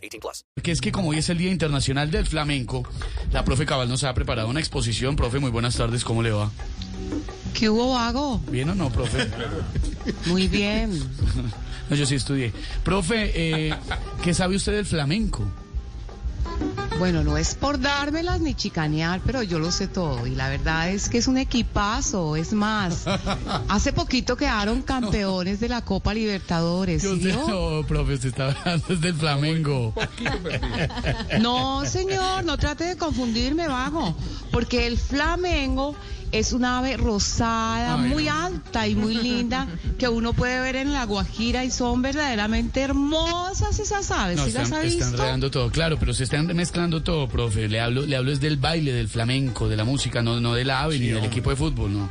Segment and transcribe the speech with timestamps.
[0.00, 0.44] 18 plus.
[0.62, 2.82] Que es que como hoy es el Día Internacional del Flamenco,
[3.32, 5.16] la profe Cabal nos ha preparado una exposición.
[5.16, 6.50] Profe, muy buenas tardes, ¿cómo le va?
[7.54, 8.40] ¿Qué hubo, vago?
[8.50, 9.28] ¿Bien o no, profe?
[10.26, 10.92] Muy bien.
[11.90, 12.52] No, yo sí estudié.
[12.84, 13.74] Profe, eh,
[14.22, 15.44] ¿qué sabe usted del flamenco?
[17.00, 20.26] Bueno, no es por dármelas ni chicanear, pero yo lo sé todo.
[20.26, 22.36] Y la verdad es que es un equipazo.
[22.36, 23.04] Es más,
[23.68, 27.02] hace poquito quedaron campeones de la Copa Libertadores.
[27.02, 29.94] Yo ¿sí sé, no, profe, usted está hablando del flamenco.
[31.40, 34.14] No, señor, no trate de confundirme, vago.
[34.50, 35.94] Porque el flamengo
[36.32, 38.32] es una ave rosada, Ay, muy no.
[38.44, 39.66] alta y muy linda,
[39.98, 44.36] que uno puede ver en la Guajira y son verdaderamente hermosas esas aves.
[44.36, 45.14] No, ¿Sí las están, ha están visto?
[45.22, 47.68] enredando todo, claro, pero se están mezclando todo, profe.
[47.68, 50.70] Le hablo, le hablo es del baile, del flamenco, de la música, no, no del
[50.70, 52.10] ave ni del equipo de fútbol, ¿no.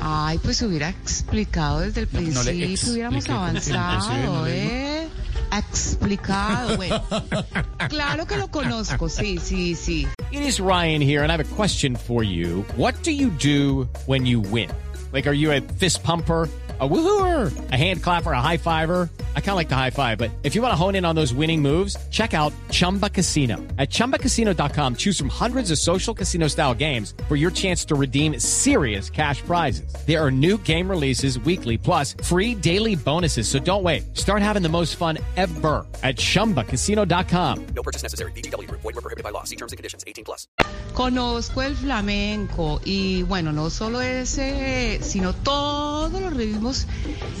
[0.00, 3.60] Ay, pues hubiera explicado desde el No, no le principio, hubiéramos expliqué, ¿cómo que no?
[3.60, 4.72] Sí, avanzado, no le digo.
[4.72, 5.08] ¿eh?
[5.56, 7.02] Explicado, bueno.
[7.88, 10.06] Claro que lo conozco, sí, sí, sí.
[10.30, 12.64] It is Ryan here, and I have a question for you.
[12.76, 14.68] What do you do when you win?
[15.12, 16.48] Like, are you a fist pumper?
[16.80, 19.08] A woohooer, a hand clapper, a high fiver.
[19.38, 21.14] I kind of like the high five, but if you want to hone in on
[21.14, 23.56] those winning moves, check out Chumba Casino.
[23.78, 28.38] At chumbacasino.com, choose from hundreds of social casino style games for your chance to redeem
[28.38, 29.92] serious cash prizes.
[30.06, 33.48] There are new game releases weekly, plus free daily bonuses.
[33.48, 34.16] So don't wait.
[34.16, 37.66] Start having the most fun ever at chumbacasino.com.
[37.74, 38.32] No purchase necessary.
[38.32, 38.70] BGW.
[38.70, 39.44] Void were prohibited by law.
[39.44, 40.04] See terms and conditions.
[40.06, 40.46] 18 plus.
[40.94, 46.86] Conozco el flamenco y bueno, no solo ese, sino todos los ritmos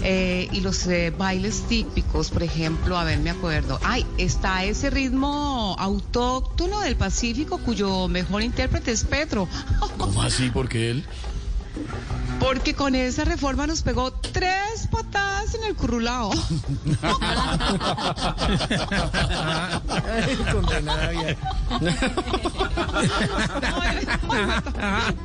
[0.02, 1.87] eh, y los eh, bailes típicos,
[2.32, 8.42] por ejemplo, a ver, me acuerdo, ay, está ese ritmo autóctono del Pacífico cuyo mejor
[8.42, 9.48] intérprete es Petro,
[9.98, 10.50] ¿Cómo así?
[10.50, 11.04] Porque él.
[12.40, 16.30] porque con esa reforma nos pegó tres patadas en el currulao.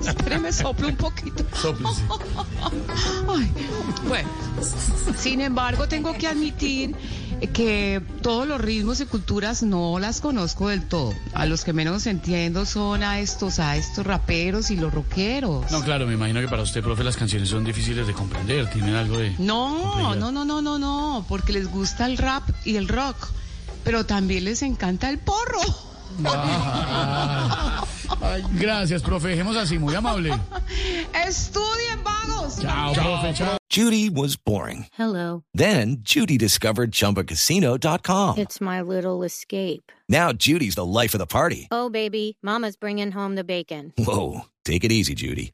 [0.01, 1.43] Espéreme, soplo un poquito.
[1.61, 2.01] Sóplese.
[2.61, 2.71] Ay,
[4.13, 4.29] bueno,
[5.17, 6.95] sin embargo, tengo que admitir
[7.51, 11.15] que todos los ritmos y culturas no las conozco del todo.
[11.33, 15.71] A los que menos entiendo son a estos, a estos raperos y los rockeros.
[15.71, 18.69] No, claro, me imagino que para usted, profe, las canciones son difíciles de comprender.
[18.69, 19.33] Tienen algo de.
[19.39, 23.29] No, no, no, no, no, no, porque les gusta el rap y el rock,
[23.83, 25.59] pero también les encanta el porro.
[28.21, 29.29] Ay, gracias, profe.
[29.29, 30.31] Dejemos así, muy amable.
[31.27, 32.59] Estudien, vagos.
[32.61, 33.33] Chao, profe.
[33.33, 33.57] Chao.
[33.69, 34.85] Judy was boring.
[34.93, 35.43] Hello.
[35.53, 38.37] Then Judy discovered ChumbaCasino.com.
[38.37, 39.91] It's my little escape.
[40.07, 41.67] Now Judy's the life of the party.
[41.71, 43.91] Oh, baby, Mama's bringing home the bacon.
[43.97, 45.53] Whoa, take it easy, Judy.